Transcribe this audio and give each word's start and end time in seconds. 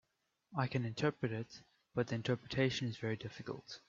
I 0.57 0.65
can 0.65 0.83
interpret 0.83 1.31
it, 1.31 1.61
but 1.93 2.07
the 2.07 2.15
interpretation 2.15 2.87
is 2.87 2.97
very 2.97 3.17
difficult. 3.17 3.77